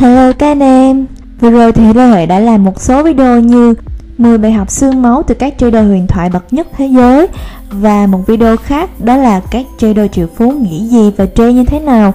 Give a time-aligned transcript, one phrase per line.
[0.00, 1.06] Hello các anh em.
[1.40, 3.74] Vừa rồi thì Lê Huệ đã làm một số video như
[4.18, 7.26] 10 bài học xương máu từ các trader huyền thoại bậc nhất thế giới
[7.70, 11.64] Và một video khác đó là các trader triệu phú nghĩ gì và trade như
[11.64, 12.14] thế nào.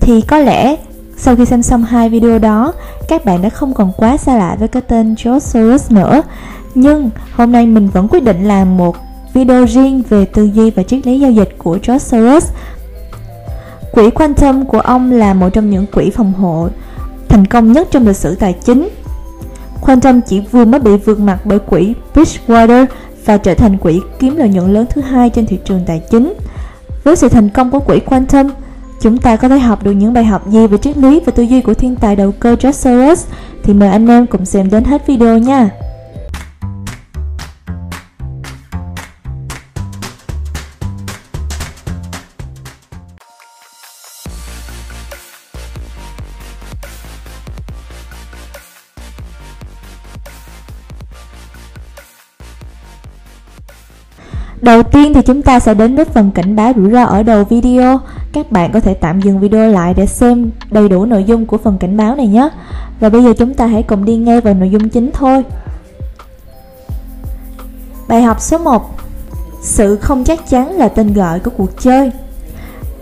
[0.00, 0.76] Thì có lẽ
[1.16, 2.72] sau khi xem xong hai video đó,
[3.08, 6.22] Các bạn đã không còn quá xa lạ với cái tên George Soros nữa.
[6.74, 8.96] Nhưng hôm nay mình vẫn quyết định làm một
[9.34, 12.52] video riêng về tư duy và triết lý giao dịch của George Soros
[13.92, 16.68] Quỹ Quantum của ông là một trong những quỹ phòng hộ
[17.28, 18.88] thành công nhất trong lịch sử tài chính.
[19.80, 22.86] Quantum chỉ vừa mới bị vượt mặt bởi quỹ Bridgewater
[23.24, 26.34] và trở thành quỹ kiếm lợi nhuận lớn thứ hai trên thị trường tài chính.
[27.04, 28.50] Với sự thành công của quỹ Quantum,
[29.00, 31.42] chúng ta có thể học được những bài học gì về triết lý và tư
[31.42, 33.26] duy của thiên tài đầu cơ George Soros
[33.62, 35.70] thì mời anh em cùng xem đến hết video nha.
[54.62, 57.44] Đầu tiên thì chúng ta sẽ đến với phần cảnh báo rủi ro ở đầu
[57.44, 58.00] video.
[58.32, 61.58] Các bạn có thể tạm dừng video lại để xem đầy đủ nội dung của
[61.58, 62.48] phần cảnh báo này nhé.
[63.00, 65.44] Và bây giờ chúng ta hãy cùng đi ngay vào nội dung chính thôi.
[68.08, 68.90] Bài học số 1
[69.62, 72.12] Sự không chắc chắn là tên gọi của cuộc chơi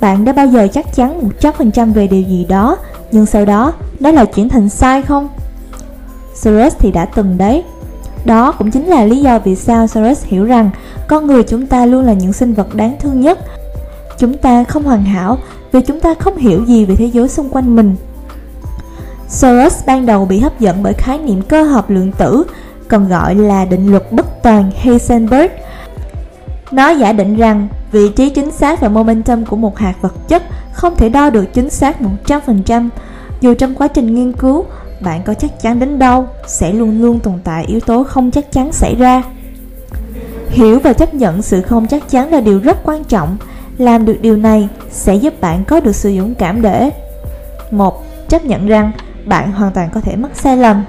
[0.00, 2.76] Bạn đã bao giờ chắc chắn 100% về điều gì đó,
[3.12, 5.28] Nhưng sau đó, nó lại chuyển thành sai không?
[6.34, 7.64] Soros thì đã từng đấy
[8.26, 10.70] đó cũng chính là lý do vì sao Soros hiểu rằng
[11.08, 13.38] con người chúng ta luôn là những sinh vật đáng thương nhất.
[14.18, 15.38] Chúng ta không hoàn hảo
[15.72, 17.96] vì chúng ta không hiểu gì về thế giới xung quanh mình.
[19.28, 22.44] Soros ban đầu bị hấp dẫn bởi khái niệm cơ học lượng tử,
[22.88, 25.50] còn gọi là định luật bất toàn Heisenberg.
[26.70, 30.42] Nó giả định rằng vị trí chính xác và momentum của một hạt vật chất
[30.72, 32.88] không thể đo được chính xác 100%.
[33.40, 34.64] Dù trong quá trình nghiên cứu,
[35.00, 38.52] bạn có chắc chắn đến đâu, sẽ luôn luôn tồn tại yếu tố không chắc
[38.52, 39.22] chắn xảy ra.
[40.48, 43.36] Hiểu và chấp nhận sự không chắc chắn là điều rất quan trọng.
[43.78, 46.90] Làm được điều này sẽ giúp bạn có được sự dũng cảm để,
[47.70, 48.92] một, chấp nhận rằng
[49.24, 50.84] bạn hoàn toàn có thể mắc sai lầm.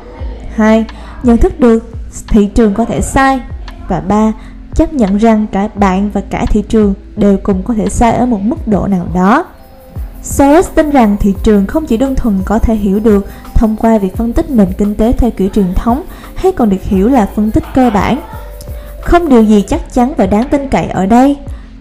[0.55, 0.85] Hai,
[1.23, 1.91] nhận thức được
[2.27, 3.39] thị trường có thể sai.
[3.87, 4.33] Và ba,
[4.75, 8.25] chấp nhận rằng cả bạn và cả thị trường đều cùng có thể sai ở
[8.25, 9.45] một mức độ nào đó.
[10.29, 13.97] Soros tin rằng thị trường không chỉ đơn thuần có thể hiểu được thông qua
[13.97, 16.03] việc phân tích nền kinh tế theo kiểu truyền thống
[16.35, 18.21] hay còn được hiểu là phân tích cơ bản.
[19.01, 21.37] Không điều gì chắc chắn và đáng tin cậy ở đây.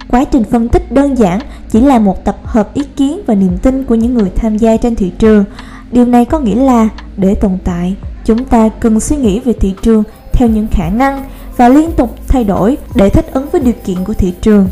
[0.09, 1.41] Quá trình phân tích đơn giản
[1.71, 4.77] chỉ là một tập hợp ý kiến và niềm tin của những người tham gia
[4.77, 5.45] trên thị trường.
[5.93, 9.75] Điều này có nghĩa là để tồn tại, chúng ta cần suy nghĩ về thị
[9.83, 10.03] trường
[10.33, 11.25] theo những khả năng
[11.56, 14.69] và liên tục thay đổi để thích ứng với điều kiện của thị trường.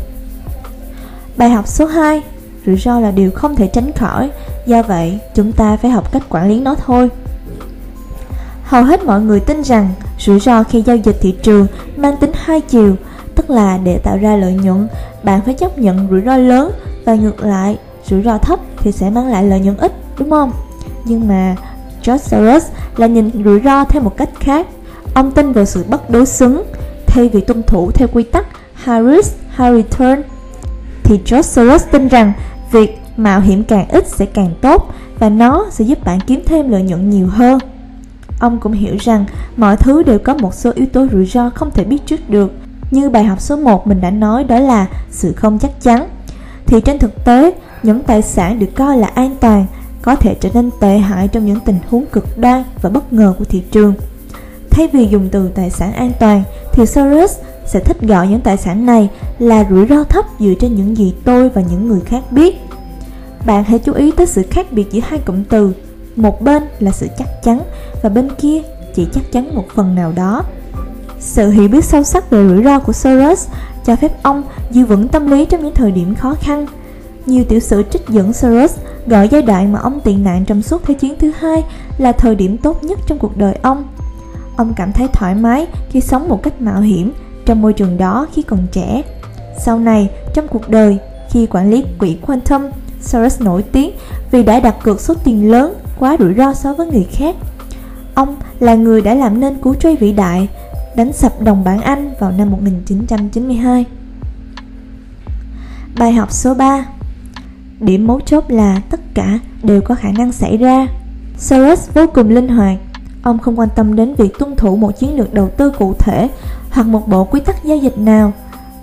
[1.37, 2.21] Bài học số 2
[2.65, 4.29] rủi ro là điều không thể tránh khỏi.
[4.65, 7.09] Do vậy, chúng ta phải học cách quản lý nó thôi.
[8.63, 9.89] Hầu hết mọi người tin rằng
[10.19, 11.67] rủi ro khi giao dịch thị trường
[11.97, 12.95] mang tính hai chiều,
[13.35, 14.87] tức là để tạo ra lợi nhuận,
[15.23, 16.71] bạn phải chấp nhận rủi ro lớn
[17.05, 20.51] và ngược lại, rủi ro thấp thì sẽ mang lại lợi nhuận ít, đúng không?
[21.05, 21.55] Nhưng mà
[22.05, 22.65] George Soros
[22.97, 24.67] là nhìn rủi ro theo một cách khác.
[25.13, 26.63] Ông tin vào sự bất đối xứng
[27.07, 28.45] thay vì tuân thủ theo quy tắc
[28.85, 30.21] high risk high return
[31.03, 32.33] thì George Soros tin rằng
[32.71, 36.69] Việc mạo hiểm càng ít sẽ càng tốt và nó sẽ giúp bạn kiếm thêm
[36.69, 37.59] lợi nhuận nhiều hơn.
[38.39, 39.25] Ông cũng hiểu rằng
[39.57, 42.51] mọi thứ đều có một số yếu tố rủi ro không thể biết trước được.
[42.91, 46.07] Như bài học số 1 mình đã nói đó là sự không chắc chắn.
[46.65, 47.53] Thì trên thực tế,
[47.83, 49.65] những tài sản được coi là an toàn
[50.01, 53.33] có thể trở nên tệ hại trong những tình huống cực đoan và bất ngờ
[53.39, 53.93] của thị trường.
[54.69, 56.43] Thay vì dùng từ tài sản an toàn
[56.73, 59.09] thì Soros sẽ thích gọi những tài sản này
[59.39, 62.55] là rủi ro thấp dựa trên những gì tôi và những người khác biết.
[63.45, 65.73] Bạn hãy chú ý tới sự khác biệt giữa hai cụm từ.
[66.15, 67.61] Một bên là sự chắc chắn
[68.01, 68.61] và bên kia
[68.95, 70.43] chỉ chắc chắn một phần nào đó.
[71.19, 73.47] Sự hiểu biết sâu sắc về rủi ro của Soros
[73.85, 76.65] cho phép ông giữ vững tâm lý trong những thời điểm khó khăn.
[77.25, 78.77] Nhiều tiểu sử trích dẫn Soros
[79.07, 81.63] gọi giai đoạn mà ông tị nạn trong suốt Thế chiến thứ hai
[81.97, 83.87] là thời điểm tốt nhất trong cuộc đời ông.
[84.55, 87.13] Ông cảm thấy thoải mái khi sống một cách mạo hiểm
[87.45, 89.01] trong môi trường đó khi còn trẻ.
[89.59, 90.97] Sau này, trong cuộc đời,
[91.31, 92.61] khi quản lý quỹ Quantum,
[93.01, 93.91] Soros nổi tiếng
[94.31, 97.35] vì đã đặt cược số tiền lớn quá rủi ro so với người khác.
[98.15, 100.47] Ông là người đã làm nên cú truy vĩ đại,
[100.95, 103.85] đánh sập đồng bảng Anh vào năm 1992.
[105.99, 106.85] Bài học số 3
[107.79, 110.87] Điểm mấu chốt là tất cả đều có khả năng xảy ra.
[111.37, 112.77] Soros vô cùng linh hoạt.
[113.23, 116.29] Ông không quan tâm đến việc tuân thủ một chiến lược đầu tư cụ thể
[116.75, 118.33] hoặc một bộ quy tắc giao dịch nào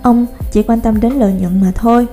[0.01, 2.07] ông chỉ quan tâm đến lợi nhuận mà thôi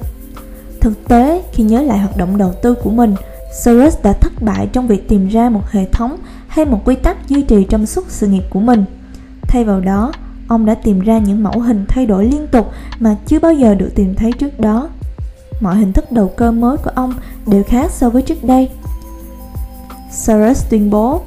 [0.81, 3.15] thực tế khi nhớ lại hoạt động đầu tư của mình
[3.53, 6.17] Soros đã thất bại trong việc tìm ra một hệ thống
[6.49, 8.85] hay một quy tắc duy trì trong suốt sự nghiệp của mình.
[9.43, 10.13] Thay vào đó,
[10.49, 13.75] ông đã tìm ra những mẫu hình thay đổi liên tục mà chưa bao giờ
[13.75, 14.89] được tìm thấy trước đó.
[15.61, 17.15] Mọi hình thức đầu cơ mới của ông
[17.47, 18.71] đều khác so với trước đây.
[20.11, 21.21] Soros tuyên bố,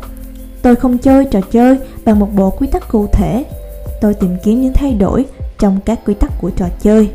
[0.61, 3.45] tôi không chơi trò chơi bằng một bộ quy tắc cụ thể.
[4.03, 5.25] Tôi tìm kiếm những thay đổi
[5.59, 7.09] trong các quy tắc của trò chơi.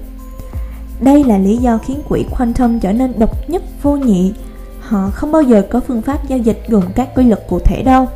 [1.01, 4.33] Đây là lý do khiến quỹ Quantum trở nên độc nhất vô nhị.
[4.81, 7.83] Họ không bao giờ có phương pháp giao dịch gồm các quy luật cụ thể
[7.83, 8.07] đâu.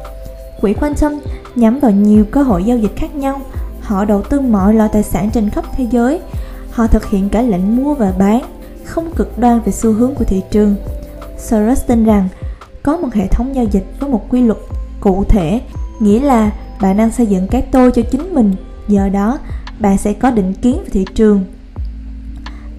[0.61, 1.21] Quỹ Quantum
[1.55, 3.41] nhắm vào nhiều cơ hội giao dịch khác nhau.
[3.81, 6.21] Họ đầu tư mọi loại tài sản trên khắp thế giới.
[6.71, 8.43] Họ thực hiện cả lệnh mua và bán,
[8.85, 10.75] không cực đoan về xu hướng của thị trường.
[11.39, 12.29] Soros tin rằng
[12.83, 14.59] có một hệ thống giao dịch với một quy luật
[15.01, 15.61] cụ thể,
[16.01, 16.51] nghĩa là
[16.83, 18.55] bạn đang xây dựng cái tôi cho chính mình.
[18.89, 19.39] Do đó,
[19.79, 21.45] bạn sẽ có định kiến về thị trường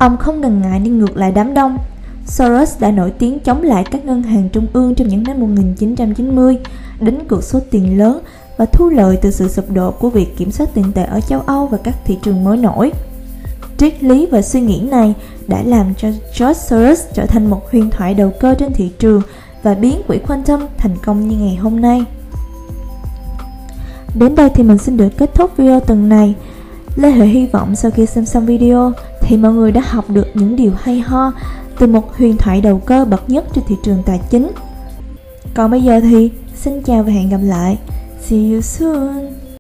[0.04, 1.78] Ông không ngần ngại đi ngược lại đám đông.
[2.26, 6.58] Soros đã nổi tiếng chống lại các ngân hàng trung ương trong những năm 1990,
[7.00, 8.20] đánh cược số tiền lớn
[8.58, 11.40] và thu lợi từ sự sụp đổ của việc kiểm soát tiền tệ ở châu
[11.40, 12.92] Âu và các thị trường mới nổi.
[13.78, 15.14] Triết lý và suy nghĩ này
[15.48, 19.22] đã làm cho George Soros trở thành một huyền thoại đầu cơ trên thị trường
[19.64, 22.06] và biến quỹ Quantum thành công như ngày hôm nay.
[24.16, 26.36] Đến đây thì mình xin được kết thúc video tuần này.
[26.96, 30.28] Lê Huệ hy vọng sau khi xem xong video thì mọi người đã học được
[30.34, 31.32] những điều hay ho
[31.80, 34.52] từ một huyền thoại đầu cơ bậc nhất trên thị trường tài chính.
[35.54, 37.78] Còn bây giờ thì xin chào và hẹn gặp lại.
[38.22, 39.43] See you soon.